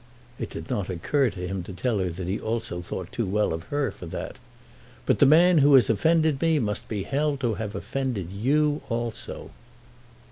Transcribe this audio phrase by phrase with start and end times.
[0.39, 3.65] It did not occur to him to tell her that he thought too well of
[3.65, 4.37] her for that.
[5.05, 9.51] "But the man who has offended me must be held to have offended you also."